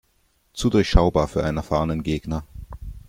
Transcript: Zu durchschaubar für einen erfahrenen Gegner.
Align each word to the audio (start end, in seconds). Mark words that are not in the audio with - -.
Zu 0.53 0.71
durchschaubar 0.71 1.27
für 1.27 1.43
einen 1.43 1.57
erfahrenen 1.57 2.01
Gegner. 2.01 2.43